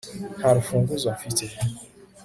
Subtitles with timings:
[0.39, 1.45] nta rufunguzo mfite